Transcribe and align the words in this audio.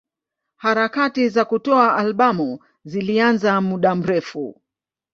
Harakati 0.55 1.29
za 1.29 1.45
kutoa 1.45 1.95
albamu 1.95 2.59
zilianza 2.83 3.61
muda 3.61 3.95
mrefu. 3.95 4.61